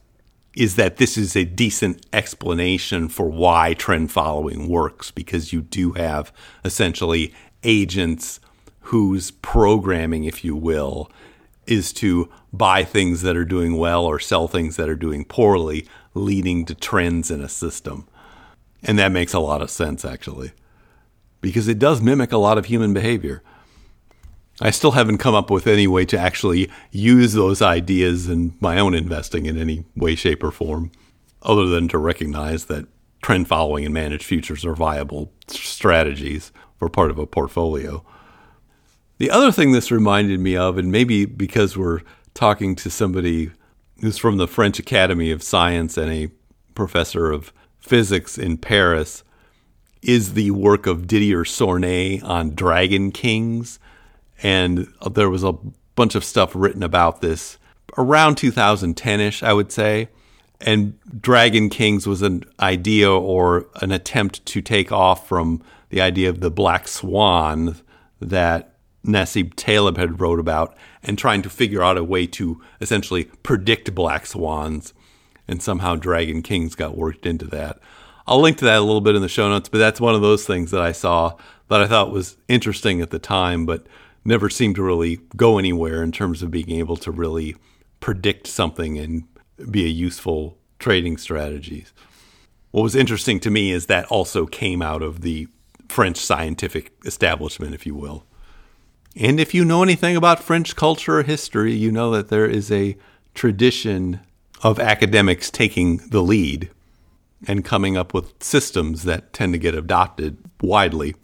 is 0.56 0.76
that 0.76 0.96
this 0.96 1.16
is 1.16 1.36
a 1.36 1.44
decent 1.44 2.04
explanation 2.12 3.08
for 3.08 3.28
why 3.28 3.74
trend 3.74 4.10
following 4.10 4.68
works 4.68 5.10
because 5.10 5.52
you 5.52 5.60
do 5.60 5.92
have 5.92 6.32
essentially 6.64 7.32
agents 7.62 8.40
whose 8.80 9.30
programming, 9.30 10.24
if 10.24 10.44
you 10.44 10.56
will, 10.56 11.10
is 11.66 11.92
to 11.94 12.28
buy 12.52 12.84
things 12.84 13.22
that 13.22 13.36
are 13.36 13.44
doing 13.44 13.76
well 13.76 14.04
or 14.04 14.18
sell 14.18 14.48
things 14.48 14.76
that 14.76 14.88
are 14.88 14.96
doing 14.96 15.24
poorly, 15.24 15.86
leading 16.14 16.64
to 16.64 16.74
trends 16.74 17.30
in 17.30 17.40
a 17.40 17.48
system. 17.48 18.08
And 18.82 18.98
that 18.98 19.12
makes 19.12 19.34
a 19.34 19.40
lot 19.40 19.62
of 19.62 19.70
sense, 19.70 20.04
actually, 20.04 20.52
because 21.40 21.68
it 21.68 21.78
does 21.78 22.00
mimic 22.00 22.32
a 22.32 22.38
lot 22.38 22.58
of 22.58 22.66
human 22.66 22.94
behavior. 22.94 23.42
I 24.60 24.70
still 24.70 24.92
haven't 24.92 25.18
come 25.18 25.34
up 25.34 25.50
with 25.50 25.66
any 25.66 25.86
way 25.86 26.04
to 26.06 26.18
actually 26.18 26.70
use 26.90 27.32
those 27.32 27.62
ideas 27.62 28.28
in 28.28 28.54
my 28.60 28.78
own 28.78 28.94
investing 28.94 29.46
in 29.46 29.56
any 29.56 29.84
way, 29.96 30.14
shape, 30.14 30.42
or 30.42 30.50
form, 30.50 30.92
other 31.42 31.66
than 31.66 31.88
to 31.88 31.98
recognize 31.98 32.66
that 32.66 32.86
trend 33.22 33.48
following 33.48 33.84
and 33.84 33.94
managed 33.94 34.24
futures 34.24 34.64
are 34.64 34.74
viable 34.74 35.32
strategies 35.46 36.52
for 36.78 36.88
part 36.88 37.10
of 37.10 37.18
a 37.18 37.26
portfolio. 37.26 38.04
The 39.20 39.30
other 39.30 39.52
thing 39.52 39.72
this 39.72 39.90
reminded 39.90 40.40
me 40.40 40.56
of, 40.56 40.78
and 40.78 40.90
maybe 40.90 41.26
because 41.26 41.76
we're 41.76 42.00
talking 42.32 42.74
to 42.76 42.88
somebody 42.88 43.50
who's 44.00 44.16
from 44.16 44.38
the 44.38 44.48
French 44.48 44.78
Academy 44.78 45.30
of 45.30 45.42
Science 45.42 45.98
and 45.98 46.10
a 46.10 46.30
professor 46.74 47.30
of 47.30 47.52
physics 47.80 48.38
in 48.38 48.56
Paris, 48.56 49.22
is 50.00 50.32
the 50.32 50.52
work 50.52 50.86
of 50.86 51.06
Didier 51.06 51.44
Sornette 51.44 52.24
on 52.24 52.54
dragon 52.54 53.12
kings. 53.12 53.78
And 54.42 54.88
there 55.10 55.28
was 55.28 55.44
a 55.44 55.52
bunch 55.96 56.14
of 56.14 56.24
stuff 56.24 56.52
written 56.54 56.82
about 56.82 57.20
this 57.20 57.58
around 57.98 58.36
2010 58.36 59.20
ish, 59.20 59.42
I 59.42 59.52
would 59.52 59.70
say. 59.70 60.08
And 60.62 60.98
Dragon 61.20 61.68
Kings 61.68 62.06
was 62.06 62.22
an 62.22 62.44
idea 62.58 63.10
or 63.10 63.66
an 63.82 63.92
attempt 63.92 64.46
to 64.46 64.62
take 64.62 64.90
off 64.90 65.28
from 65.28 65.62
the 65.90 66.00
idea 66.00 66.30
of 66.30 66.40
the 66.40 66.50
black 66.50 66.88
swan 66.88 67.76
that 68.18 68.70
Nassim 69.04 69.52
Taleb 69.56 69.96
had 69.96 70.20
wrote 70.20 70.38
about 70.38 70.76
and 71.02 71.18
trying 71.18 71.42
to 71.42 71.50
figure 71.50 71.82
out 71.82 71.96
a 71.96 72.04
way 72.04 72.26
to 72.26 72.60
essentially 72.80 73.24
predict 73.42 73.94
black 73.94 74.26
swans. 74.26 74.92
And 75.48 75.62
somehow 75.62 75.96
Dragon 75.96 76.42
Kings 76.42 76.74
got 76.74 76.96
worked 76.96 77.26
into 77.26 77.46
that. 77.46 77.80
I'll 78.26 78.40
link 78.40 78.58
to 78.58 78.64
that 78.66 78.78
a 78.78 78.82
little 78.82 79.00
bit 79.00 79.16
in 79.16 79.22
the 79.22 79.28
show 79.28 79.48
notes, 79.48 79.68
but 79.68 79.78
that's 79.78 80.00
one 80.00 80.14
of 80.14 80.20
those 80.20 80.46
things 80.46 80.70
that 80.70 80.80
I 80.80 80.92
saw 80.92 81.34
that 81.68 81.80
I 81.80 81.86
thought 81.86 82.12
was 82.12 82.36
interesting 82.46 83.00
at 83.00 83.10
the 83.10 83.18
time, 83.18 83.66
but 83.66 83.86
never 84.24 84.48
seemed 84.48 84.76
to 84.76 84.82
really 84.82 85.20
go 85.36 85.58
anywhere 85.58 86.02
in 86.02 86.12
terms 86.12 86.42
of 86.42 86.50
being 86.50 86.70
able 86.70 86.96
to 86.98 87.10
really 87.10 87.56
predict 88.00 88.46
something 88.46 88.98
and 88.98 89.24
be 89.70 89.84
a 89.84 89.88
useful 89.88 90.58
trading 90.78 91.16
strategy. 91.16 91.86
What 92.70 92.82
was 92.82 92.94
interesting 92.94 93.40
to 93.40 93.50
me 93.50 93.72
is 93.72 93.86
that 93.86 94.06
also 94.06 94.46
came 94.46 94.82
out 94.82 95.02
of 95.02 95.22
the 95.22 95.48
French 95.88 96.18
scientific 96.18 96.92
establishment, 97.04 97.74
if 97.74 97.84
you 97.84 97.94
will. 97.94 98.24
And 99.16 99.40
if 99.40 99.54
you 99.54 99.64
know 99.64 99.82
anything 99.82 100.16
about 100.16 100.42
French 100.42 100.76
culture 100.76 101.18
or 101.18 101.22
history, 101.22 101.74
you 101.74 101.90
know 101.90 102.10
that 102.12 102.28
there 102.28 102.46
is 102.46 102.70
a 102.70 102.96
tradition 103.34 104.20
of 104.62 104.78
academics 104.78 105.50
taking 105.50 105.98
the 106.08 106.22
lead 106.22 106.70
and 107.46 107.64
coming 107.64 107.96
up 107.96 108.12
with 108.14 108.42
systems 108.42 109.04
that 109.04 109.32
tend 109.32 109.52
to 109.52 109.58
get 109.58 109.74
adopted 109.74 110.38
widely, 110.60 111.14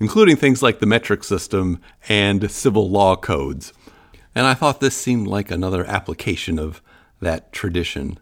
including 0.00 0.36
things 0.36 0.62
like 0.62 0.80
the 0.80 0.86
metric 0.86 1.22
system 1.22 1.80
and 2.08 2.50
civil 2.50 2.90
law 2.90 3.14
codes. 3.14 3.72
And 4.34 4.46
I 4.46 4.54
thought 4.54 4.80
this 4.80 4.96
seemed 4.96 5.26
like 5.26 5.50
another 5.50 5.84
application 5.86 6.58
of 6.58 6.82
that 7.20 7.52
tradition. 7.52 8.18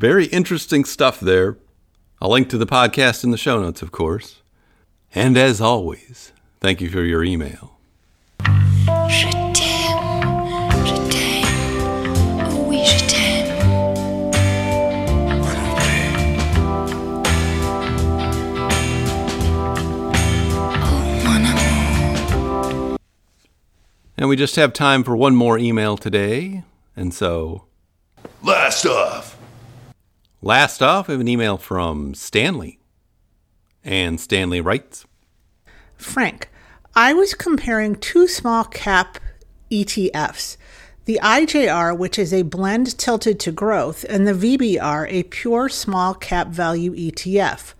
Very 0.00 0.24
interesting 0.28 0.86
stuff 0.86 1.20
there. 1.20 1.58
I'll 2.22 2.30
link 2.30 2.48
to 2.48 2.56
the 2.56 2.64
podcast 2.64 3.22
in 3.22 3.32
the 3.32 3.36
show 3.36 3.60
notes, 3.60 3.82
of 3.82 3.92
course. 3.92 4.40
And 5.14 5.36
as 5.36 5.60
always, 5.60 6.32
thank 6.58 6.80
you 6.80 6.88
for 6.88 7.02
your 7.02 7.22
email. 7.22 7.76
And 24.16 24.30
we 24.30 24.36
just 24.36 24.56
have 24.56 24.72
time 24.72 25.04
for 25.04 25.14
one 25.14 25.36
more 25.36 25.58
email 25.58 25.98
today. 25.98 26.64
And 26.96 27.12
so. 27.12 27.66
Last 28.42 28.86
off. 28.86 29.29
Last 30.42 30.82
off, 30.82 31.08
we 31.08 31.12
have 31.12 31.20
an 31.20 31.28
email 31.28 31.58
from 31.58 32.14
Stanley. 32.14 32.78
And 33.84 34.18
Stanley 34.18 34.62
writes 34.62 35.04
Frank, 35.96 36.48
I 36.94 37.12
was 37.12 37.34
comparing 37.34 37.96
two 37.96 38.26
small 38.26 38.64
cap 38.64 39.18
ETFs 39.70 40.56
the 41.04 41.20
IJR, 41.22 41.96
which 41.96 42.18
is 42.18 42.32
a 42.32 42.42
blend 42.42 42.96
tilted 42.96 43.40
to 43.40 43.50
growth, 43.50 44.04
and 44.08 44.28
the 44.28 44.32
VBR, 44.32 45.06
a 45.10 45.24
pure 45.24 45.68
small 45.68 46.14
cap 46.14 46.48
value 46.48 46.94
ETF. 46.94 47.72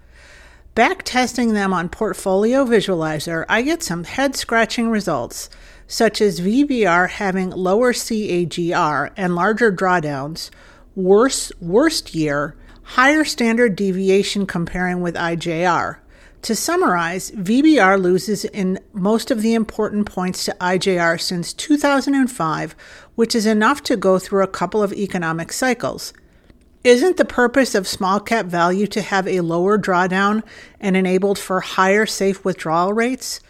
Back 0.74 1.02
testing 1.04 1.52
them 1.52 1.72
on 1.72 1.88
Portfolio 1.90 2.64
Visualizer, 2.64 3.44
I 3.48 3.62
get 3.62 3.82
some 3.82 4.04
head 4.04 4.34
scratching 4.34 4.90
results, 4.90 5.48
such 5.86 6.20
as 6.20 6.40
VBR 6.40 7.08
having 7.08 7.50
lower 7.50 7.92
CAGR 7.92 9.12
and 9.16 9.34
larger 9.34 9.70
drawdowns 9.70 10.50
worse 10.94 11.52
worst 11.60 12.14
year, 12.14 12.56
higher 12.82 13.24
standard 13.24 13.76
deviation 13.76 14.46
comparing 14.46 15.00
with 15.00 15.14
IJR. 15.14 15.98
To 16.42 16.54
summarize, 16.54 17.30
VBR 17.32 18.00
loses 18.00 18.46
in 18.46 18.78
most 18.94 19.30
of 19.30 19.42
the 19.42 19.52
important 19.52 20.06
points 20.06 20.44
to 20.46 20.56
IJR 20.58 21.20
since 21.20 21.52
2005, 21.52 22.74
which 23.14 23.34
is 23.34 23.44
enough 23.44 23.82
to 23.84 23.96
go 23.96 24.18
through 24.18 24.42
a 24.42 24.48
couple 24.48 24.82
of 24.82 24.92
economic 24.94 25.52
cycles. 25.52 26.14
Isn't 26.82 27.18
the 27.18 27.26
purpose 27.26 27.74
of 27.74 27.86
small 27.86 28.20
cap 28.20 28.46
value 28.46 28.86
to 28.86 29.02
have 29.02 29.28
a 29.28 29.42
lower 29.42 29.78
drawdown 29.78 30.42
and 30.80 30.96
enabled 30.96 31.38
for 31.38 31.60
higher 31.60 32.06
safe 32.06 32.42
withdrawal 32.42 32.94
rates? 32.94 33.40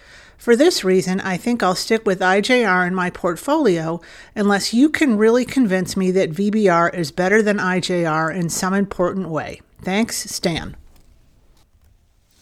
For 0.40 0.56
this 0.56 0.82
reason, 0.82 1.20
I 1.20 1.37
think 1.37 1.62
I'll 1.62 1.75
stick 1.75 2.06
with 2.06 2.20
IJR 2.20 2.87
in 2.87 2.94
my 2.94 3.11
portfolio 3.11 4.00
unless 4.35 4.73
you 4.73 4.88
can 4.88 5.18
really 5.18 5.44
convince 5.44 5.99
me 5.99 6.11
that 6.12 6.32
VBR 6.32 6.94
is 6.94 7.12
better 7.12 7.42
than 7.42 7.59
IJR 7.59 8.35
in 8.35 8.49
some 8.49 8.73
important 8.73 9.28
way. 9.28 9.61
Thanks, 9.82 10.16
Stan. 10.16 10.78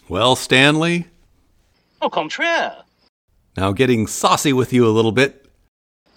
Well, 0.09 0.37
Stanley? 0.37 1.09
Au 2.01 2.09
contraire. 2.09 2.85
Now, 3.57 3.73
getting 3.73 4.07
saucy 4.07 4.53
with 4.53 4.73
you 4.73 4.87
a 4.87 4.95
little 4.95 5.11
bit. 5.11 5.47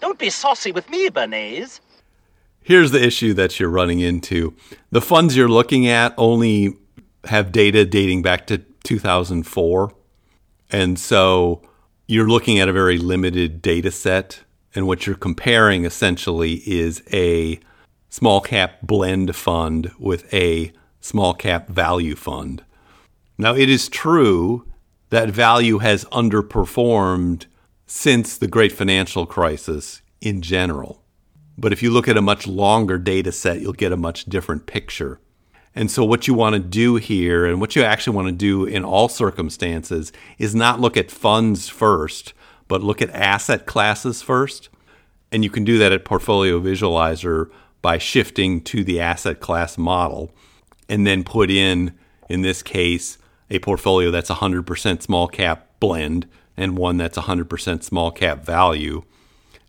Don't 0.00 0.20
be 0.20 0.30
saucy 0.30 0.70
with 0.70 0.88
me, 0.88 1.10
Béarnaise. 1.10 1.80
Here's 2.62 2.92
the 2.92 3.04
issue 3.04 3.34
that 3.34 3.58
you're 3.58 3.68
running 3.68 3.98
into 3.98 4.54
the 4.92 5.00
funds 5.00 5.36
you're 5.36 5.48
looking 5.48 5.88
at 5.88 6.14
only 6.16 6.76
have 7.24 7.50
data 7.50 7.84
dating 7.84 8.22
back 8.22 8.46
to 8.46 8.58
2004. 8.84 9.92
And 10.70 10.96
so 10.96 11.60
you're 12.12 12.28
looking 12.28 12.58
at 12.58 12.68
a 12.68 12.74
very 12.74 12.98
limited 12.98 13.62
data 13.62 13.90
set. 13.90 14.40
And 14.74 14.86
what 14.86 15.06
you're 15.06 15.16
comparing 15.16 15.86
essentially 15.86 16.56
is 16.66 17.02
a 17.10 17.58
small 18.10 18.42
cap 18.42 18.80
blend 18.82 19.34
fund 19.34 19.90
with 19.98 20.32
a 20.32 20.72
small 21.00 21.32
cap 21.32 21.68
value 21.68 22.14
fund. 22.14 22.62
Now, 23.38 23.54
it 23.54 23.70
is 23.70 23.88
true 23.88 24.66
that 25.08 25.30
value 25.30 25.78
has 25.78 26.04
underperformed 26.06 27.46
since 27.86 28.36
the 28.36 28.46
great 28.46 28.72
financial 28.72 29.24
crisis 29.24 30.02
in 30.20 30.42
general. 30.42 31.02
But 31.56 31.72
if 31.72 31.82
you 31.82 31.90
look 31.90 32.08
at 32.08 32.18
a 32.18 32.22
much 32.22 32.46
longer 32.46 32.98
data 32.98 33.32
set, 33.32 33.62
you'll 33.62 33.72
get 33.72 33.90
a 33.90 33.96
much 33.96 34.26
different 34.26 34.66
picture. 34.66 35.18
And 35.74 35.90
so, 35.90 36.04
what 36.04 36.28
you 36.28 36.34
want 36.34 36.54
to 36.54 36.60
do 36.60 36.96
here, 36.96 37.46
and 37.46 37.60
what 37.60 37.74
you 37.74 37.82
actually 37.82 38.14
want 38.16 38.28
to 38.28 38.32
do 38.32 38.64
in 38.64 38.84
all 38.84 39.08
circumstances, 39.08 40.12
is 40.38 40.54
not 40.54 40.80
look 40.80 40.96
at 40.96 41.10
funds 41.10 41.68
first, 41.68 42.34
but 42.68 42.82
look 42.82 43.00
at 43.00 43.10
asset 43.10 43.64
classes 43.64 44.20
first. 44.20 44.68
And 45.30 45.42
you 45.42 45.50
can 45.50 45.64
do 45.64 45.78
that 45.78 45.92
at 45.92 46.04
Portfolio 46.04 46.60
Visualizer 46.60 47.50
by 47.80 47.96
shifting 47.96 48.60
to 48.62 48.84
the 48.84 49.00
asset 49.00 49.40
class 49.40 49.78
model 49.78 50.30
and 50.88 51.06
then 51.06 51.24
put 51.24 51.50
in, 51.50 51.94
in 52.28 52.42
this 52.42 52.62
case, 52.62 53.16
a 53.50 53.58
portfolio 53.58 54.10
that's 54.10 54.30
100% 54.30 55.02
small 55.02 55.26
cap 55.26 55.68
blend 55.80 56.26
and 56.56 56.76
one 56.76 56.98
that's 56.98 57.18
100% 57.18 57.82
small 57.82 58.10
cap 58.10 58.44
value 58.44 59.02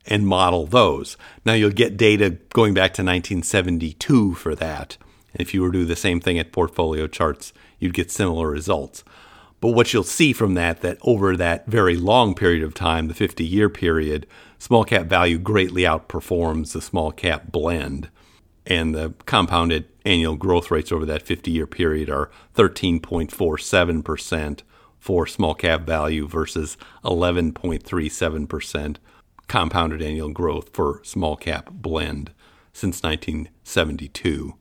and 0.06 0.28
model 0.28 0.66
those. 0.66 1.16
Now, 1.46 1.54
you'll 1.54 1.72
get 1.72 1.96
data 1.96 2.32
going 2.54 2.74
back 2.74 2.94
to 2.96 3.04
1972 3.04 4.36
for 4.36 4.54
that 4.56 4.98
if 5.34 5.54
you 5.54 5.62
were 5.62 5.72
to 5.72 5.80
do 5.80 5.86
the 5.86 5.96
same 5.96 6.20
thing 6.20 6.40
at 6.40 6.52
portfolio 6.52 7.08
charts, 7.08 7.54
you'd 7.80 7.94
get 7.94 8.12
similar 8.12 8.50
results. 8.50 9.04
But 9.60 9.72
what 9.72 9.94
you'll 9.94 10.04
see 10.04 10.34
from 10.34 10.56
that, 10.56 10.82
that 10.82 10.98
over 11.04 11.38
that 11.38 11.68
very 11.68 11.96
long 11.96 12.36
period 12.36 12.64
of 12.64 12.74
time, 12.74 13.08
the 13.08 13.14
50 13.14 13.46
year 13.46 13.70
period, 13.70 14.28
small 14.60 14.84
cap 14.84 15.06
value 15.06 15.38
greatly 15.38 15.84
outperforms 15.84 16.74
the 16.74 16.82
small 16.82 17.12
cap 17.12 17.52
blend. 17.52 18.10
And 18.66 18.94
the 18.94 19.14
compounded 19.26 19.88
annual 20.06 20.36
growth 20.36 20.70
rates 20.70 20.92
over 20.92 21.06
that 21.06 21.22
50 21.22 21.52
year 21.52 21.68
period 21.68 22.10
are 22.10 22.30
13.47% 22.56 24.62
for 25.00 25.28
small 25.28 25.54
cap 25.54 25.82
value 25.82 26.28
versus 26.28 26.78
11.37% 27.04 28.98
compounded 29.48 30.02
annual 30.02 30.30
growth 30.30 30.70
for 30.74 31.02
small 31.04 31.36
cap 31.36 31.70
blend 31.72 32.32
since 32.74 33.04
1972. 33.04 34.56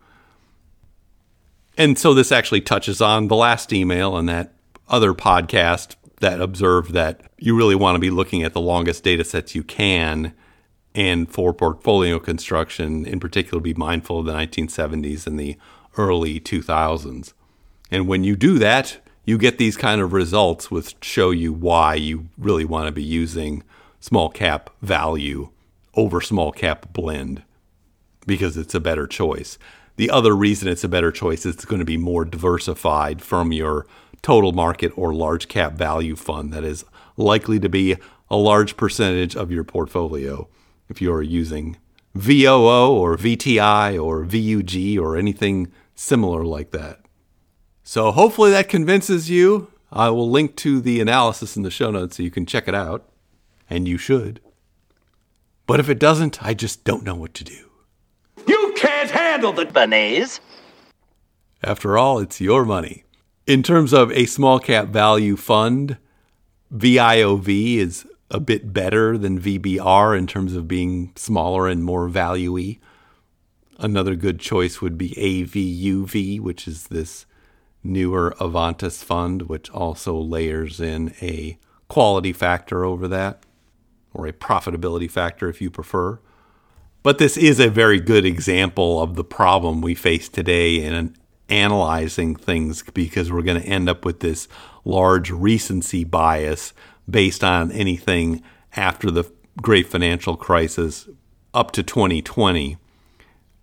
And 1.76 1.98
so 1.98 2.14
this 2.14 2.32
actually 2.32 2.60
touches 2.60 3.00
on 3.00 3.28
the 3.28 3.36
last 3.36 3.72
email 3.72 4.16
and 4.16 4.28
that 4.28 4.52
other 4.88 5.14
podcast 5.14 5.96
that 6.20 6.40
observed 6.40 6.92
that 6.92 7.20
you 7.38 7.56
really 7.56 7.74
want 7.74 7.96
to 7.96 8.00
be 8.00 8.10
looking 8.10 8.42
at 8.42 8.52
the 8.52 8.60
longest 8.60 9.02
data 9.02 9.24
sets 9.24 9.54
you 9.54 9.62
can. 9.62 10.34
And 10.94 11.30
for 11.30 11.54
portfolio 11.54 12.18
construction, 12.18 13.06
in 13.06 13.18
particular, 13.18 13.60
be 13.60 13.74
mindful 13.74 14.20
of 14.20 14.26
the 14.26 14.32
1970s 14.32 15.26
and 15.26 15.40
the 15.40 15.56
early 15.96 16.38
2000s. 16.38 17.32
And 17.90 18.06
when 18.06 18.24
you 18.24 18.36
do 18.36 18.58
that, 18.58 18.98
you 19.24 19.38
get 19.38 19.58
these 19.58 19.76
kind 19.76 20.00
of 20.00 20.12
results 20.12 20.70
which 20.70 20.96
show 21.02 21.30
you 21.30 21.52
why 21.52 21.94
you 21.94 22.28
really 22.36 22.64
want 22.64 22.86
to 22.86 22.92
be 22.92 23.02
using 23.02 23.62
small 24.00 24.28
cap 24.28 24.70
value 24.82 25.48
over 25.94 26.20
small 26.20 26.52
cap 26.52 26.92
blend 26.92 27.42
because 28.26 28.56
it's 28.56 28.74
a 28.74 28.80
better 28.80 29.06
choice. 29.06 29.58
The 29.96 30.10
other 30.10 30.34
reason 30.34 30.68
it's 30.68 30.84
a 30.84 30.88
better 30.88 31.12
choice 31.12 31.44
is 31.44 31.54
it's 31.54 31.64
going 31.64 31.80
to 31.80 31.84
be 31.84 31.96
more 31.96 32.24
diversified 32.24 33.22
from 33.22 33.52
your 33.52 33.86
total 34.22 34.52
market 34.52 34.92
or 34.96 35.12
large 35.14 35.48
cap 35.48 35.74
value 35.74 36.16
fund 36.16 36.52
that 36.52 36.64
is 36.64 36.84
likely 37.16 37.58
to 37.60 37.68
be 37.68 37.96
a 38.30 38.36
large 38.36 38.76
percentage 38.76 39.36
of 39.36 39.50
your 39.50 39.64
portfolio 39.64 40.48
if 40.88 41.02
you're 41.02 41.22
using 41.22 41.76
VOO 42.14 42.92
or 42.92 43.16
VTI 43.16 44.02
or 44.02 44.24
VUG 44.24 44.98
or 44.98 45.16
anything 45.16 45.72
similar 45.94 46.44
like 46.44 46.70
that. 46.70 47.00
So 47.82 48.12
hopefully 48.12 48.50
that 48.50 48.68
convinces 48.68 49.28
you. 49.28 49.70
I 49.90 50.08
will 50.08 50.30
link 50.30 50.56
to 50.56 50.80
the 50.80 51.00
analysis 51.00 51.56
in 51.56 51.62
the 51.62 51.70
show 51.70 51.90
notes 51.90 52.16
so 52.16 52.22
you 52.22 52.30
can 52.30 52.46
check 52.46 52.66
it 52.66 52.74
out, 52.74 53.10
and 53.68 53.86
you 53.86 53.98
should. 53.98 54.40
But 55.66 55.80
if 55.80 55.88
it 55.88 55.98
doesn't, 55.98 56.42
I 56.42 56.54
just 56.54 56.84
don't 56.84 57.04
know 57.04 57.14
what 57.14 57.34
to 57.34 57.44
do. 57.44 57.71
Can't 58.82 59.10
handle 59.12 59.52
the 59.52 59.64
Béarnaise. 59.64 60.40
After 61.62 61.96
all, 61.96 62.18
it's 62.18 62.40
your 62.40 62.64
money. 62.64 63.04
In 63.46 63.62
terms 63.62 63.92
of 63.92 64.10
a 64.10 64.26
small 64.26 64.58
cap 64.58 64.88
value 64.88 65.36
fund, 65.36 65.98
VIOV 66.74 67.76
is 67.76 68.04
a 68.28 68.40
bit 68.40 68.72
better 68.72 69.16
than 69.16 69.40
VBR 69.40 70.18
in 70.18 70.26
terms 70.26 70.56
of 70.56 70.66
being 70.66 71.12
smaller 71.14 71.68
and 71.68 71.84
more 71.84 72.08
valuey. 72.08 72.80
Another 73.78 74.16
good 74.16 74.40
choice 74.40 74.80
would 74.80 74.98
be 74.98 75.10
AVUV, 75.10 76.40
which 76.40 76.66
is 76.66 76.88
this 76.88 77.24
newer 77.84 78.34
Avantis 78.40 79.04
fund, 79.04 79.42
which 79.42 79.70
also 79.70 80.18
layers 80.18 80.80
in 80.80 81.14
a 81.22 81.56
quality 81.86 82.32
factor 82.32 82.84
over 82.84 83.06
that, 83.06 83.44
or 84.12 84.26
a 84.26 84.32
profitability 84.32 85.08
factor 85.08 85.48
if 85.48 85.60
you 85.60 85.70
prefer. 85.70 86.18
But 87.02 87.18
this 87.18 87.36
is 87.36 87.58
a 87.58 87.68
very 87.68 88.00
good 88.00 88.24
example 88.24 89.00
of 89.00 89.16
the 89.16 89.24
problem 89.24 89.80
we 89.80 89.94
face 89.94 90.28
today 90.28 90.76
in 90.76 91.16
analyzing 91.48 92.36
things 92.36 92.84
because 92.94 93.30
we're 93.30 93.42
going 93.42 93.60
to 93.60 93.68
end 93.68 93.88
up 93.88 94.04
with 94.04 94.20
this 94.20 94.46
large 94.84 95.30
recency 95.30 96.04
bias 96.04 96.72
based 97.10 97.42
on 97.42 97.72
anything 97.72 98.42
after 98.76 99.10
the 99.10 99.30
great 99.60 99.86
financial 99.86 100.36
crisis 100.36 101.08
up 101.52 101.72
to 101.72 101.82
2020 101.82 102.78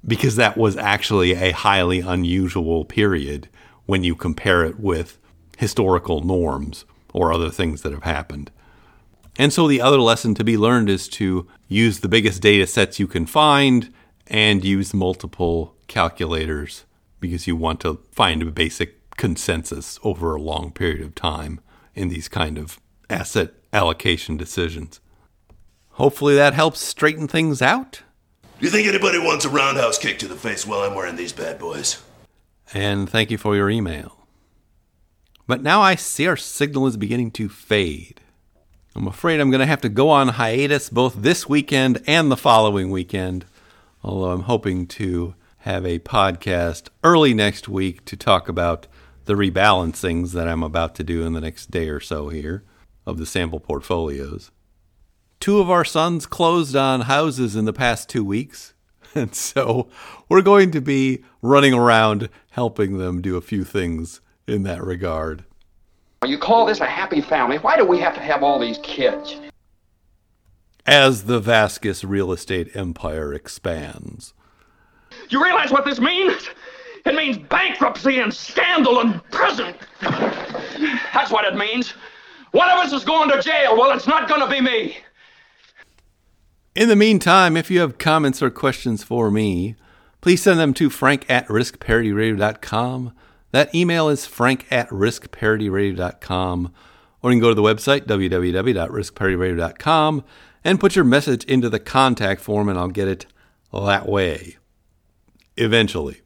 because 0.06 0.36
that 0.36 0.58
was 0.58 0.78
actually 0.78 1.34
a 1.34 1.52
highly 1.52 2.00
unusual 2.00 2.86
period 2.86 3.50
when 3.86 4.04
you 4.04 4.16
compare 4.16 4.64
it 4.64 4.80
with 4.80 5.18
historical 5.58 6.22
norms 6.22 6.86
or 7.14 7.34
other 7.34 7.50
things 7.50 7.82
that 7.82 7.92
have 7.92 8.04
happened. 8.04 8.52
And 9.40 9.54
so 9.54 9.68
the 9.68 9.82
other 9.82 10.00
lesson 10.00 10.36
to 10.36 10.44
be 10.44 10.58
learned 10.58 10.90
is 10.90 11.08
to 11.10 11.48
use 11.70 12.02
the 12.02 12.10
biggest 12.10 12.42
data 12.42 12.68
sets 12.68 13.00
you 13.00 13.08
can 13.08 13.26
find 13.26 13.92
and 14.28 14.66
use 14.66 14.94
multiple 14.94 15.76
calculators 15.88 16.86
because 17.22 17.48
you 17.48 17.56
want 17.56 17.80
to 17.80 18.02
find 18.12 18.42
a 18.42 18.52
basic 18.52 19.16
consensus 19.16 19.98
over 20.04 20.36
a 20.36 20.42
long 20.42 20.72
period 20.72 21.02
of 21.02 21.16
time 21.16 21.62
in 21.96 22.10
these 22.10 22.28
kind 22.28 22.58
of 22.58 22.80
asset 23.10 23.54
allocation 23.72 24.36
decisions. 24.36 25.00
Hopefully 25.92 26.36
that 26.36 26.54
helps 26.54 26.82
straighten 26.82 27.28
things 27.28 27.62
out. 27.62 28.04
Do 28.60 28.66
you 28.66 28.72
think 28.72 28.88
anybody 28.88 29.20
wants 29.20 29.46
a 29.46 29.50
roundhouse 29.50 29.98
kick 29.98 30.20
to 30.20 30.28
the 30.28 30.36
face 30.36 30.68
while 30.68 30.82
I'm 30.82 30.96
wearing 30.96 31.16
these 31.16 31.34
bad 31.34 31.58
boys? 31.58 32.04
and 32.74 33.10
thank 33.10 33.32
you 33.32 33.38
for 33.38 33.56
your 33.56 33.70
email. 33.70 34.28
But 35.48 35.64
now 35.64 35.82
I 35.82 35.96
see 35.96 36.28
our 36.28 36.38
signal 36.38 36.86
is 36.88 36.98
beginning 36.98 37.32
to 37.32 37.50
fade. 37.50 38.22
I'm 38.96 39.08
afraid 39.08 39.40
I'm 39.40 39.52
going 39.52 39.60
to 39.60 39.68
have 39.68 39.82
to 39.82 39.90
go 39.90 40.10
on 40.10 40.30
hiatus 40.30 40.90
both 40.90 41.16
this 41.16 41.48
weekend 41.48 42.02
and 42.08 42.32
the 42.32 42.36
following 42.36 42.90
weekend, 42.90 43.46
although 44.04 44.32
I'm 44.32 44.42
hoping 44.42 44.88
to 44.88 45.36
have 45.60 45.86
a 45.86 46.00
podcast 46.00 46.90
early 47.04 47.34
next 47.36 47.70
week 47.70 48.04
to 48.06 48.18
talk 48.18 48.50
about 48.50 48.88
the 49.26 49.36
rebalancings 49.36 50.32
that 50.32 50.48
I'm 50.48 50.64
about 50.64 50.96
to 50.96 51.04
do 51.04 51.24
in 51.24 51.34
the 51.34 51.42
next 51.42 51.70
day 51.70 51.88
or 51.90 52.00
so 52.00 52.30
here 52.30 52.64
of 53.06 53.20
the 53.20 53.28
sample 53.28 53.60
portfolios. 53.60 54.50
Two 55.40 55.60
of 55.60 55.70
our 55.70 55.86
sons 55.86 56.26
closed 56.26 56.76
on 56.76 57.02
houses 57.02 57.56
in 57.56 57.66
the 57.66 57.74
past 57.74 58.10
two 58.10 58.26
weeks, 58.26 58.74
and 59.16 59.36
so 59.36 59.88
we're 60.28 60.42
going 60.42 60.72
to 60.72 60.82
be 60.82 61.24
running 61.44 61.76
around 61.76 62.28
helping 62.52 62.98
them 62.98 63.22
do 63.22 63.38
a 63.38 63.42
few 63.42 63.64
things 63.64 64.20
in 64.48 64.64
that 64.64 64.84
regard. 64.84 65.46
You 66.26 66.38
call 66.38 66.66
this 66.66 66.82
a 66.82 66.86
happy 66.86 67.22
family? 67.22 67.58
Why 67.58 67.78
do 67.78 67.86
we 67.86 68.00
have 68.00 68.14
to 68.16 68.22
have 68.22 68.44
all 68.44 68.60
these 68.60 68.78
kids? 68.80 69.38
As 70.86 71.26
the 71.26 71.40
Vasquez 71.40 72.04
real 72.04 72.32
estate 72.32 72.76
empire 72.76 73.34
expands. 73.34 74.34
You 75.30 75.44
realize 75.44 75.72
what 75.72 75.86
this 75.86 76.00
means? 76.00 76.50
It 77.06 77.16
means 77.16 77.38
bankruptcy 77.38 78.20
and 78.20 78.34
scandal 78.34 79.00
and 79.00 79.24
prison. 79.32 79.74
That's 80.02 81.32
what 81.32 81.46
it 81.46 81.56
means. 81.56 81.94
One 82.52 82.70
of 82.70 82.80
us 82.80 82.92
is 82.92 83.06
going 83.06 83.30
to 83.30 83.42
jail. 83.42 83.78
Well, 83.78 83.96
it's 83.96 84.08
not 84.08 84.28
going 84.28 84.42
to 84.42 84.48
be 84.48 84.60
me. 84.60 84.98
In 86.76 86.90
the 86.90 86.96
meantime, 86.96 87.56
if 87.56 87.72
you 87.72 87.80
have 87.80 87.98
comments 87.98 88.42
or 88.42 88.50
questions 88.50 89.04
for 89.04 89.32
me, 89.32 89.76
please 90.22 90.42
send 90.42 90.60
them 90.60 90.74
to 90.76 90.90
frank 90.90 91.26
at 91.30 91.48
riskparityradio.com. 91.48 93.14
That 93.52 93.74
email 93.74 94.10
is 94.10 94.26
frank 94.26 94.68
at 94.72 94.90
riskparityradio.com. 94.90 96.74
Or 97.22 97.32
you 97.32 97.36
can 97.36 97.42
go 97.42 97.50
to 97.50 97.56
the 97.56 97.62
website, 97.62 98.06
www.riskparityradio.com, 98.06 100.24
and 100.64 100.80
put 100.80 100.96
your 100.96 101.06
message 101.06 101.44
into 101.46 101.70
the 101.70 101.80
contact 101.80 102.42
form, 102.42 102.70
and 102.70 102.80
I'll 102.80 102.88
get 102.88 103.10
it 103.10 103.26
that 103.74 104.08
way. 104.08 104.58
Eventually. 105.58 106.22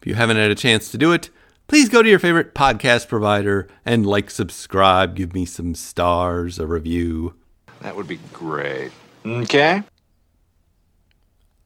If 0.00 0.06
you 0.06 0.14
haven't 0.14 0.36
had 0.36 0.50
a 0.50 0.54
chance 0.54 0.90
to 0.90 0.98
do 0.98 1.12
it, 1.12 1.30
please 1.66 1.88
go 1.88 2.02
to 2.02 2.08
your 2.08 2.18
favorite 2.18 2.54
podcast 2.54 3.08
provider 3.08 3.66
and 3.86 4.04
like, 4.04 4.30
subscribe, 4.30 5.16
give 5.16 5.32
me 5.32 5.46
some 5.46 5.74
stars, 5.74 6.58
a 6.58 6.66
review. 6.66 7.34
That 7.80 7.96
would 7.96 8.08
be 8.08 8.18
great. 8.32 8.92
Okay. 9.24 9.82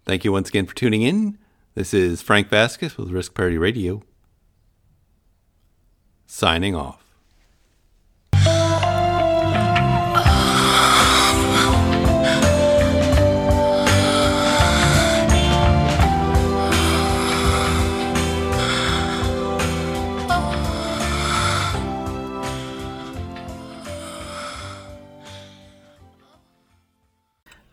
Thank 0.04 0.24
you 0.24 0.30
once 0.30 0.48
again 0.48 0.66
for 0.66 0.74
tuning 0.74 1.02
in. 1.02 1.36
This 1.74 1.92
is 1.92 2.22
Frank 2.22 2.48
Vasquez 2.48 2.96
with 2.96 3.10
Risk 3.10 3.34
Parity 3.34 3.58
Radio. 3.58 4.02
Signing 6.30 6.76
off. 6.76 7.07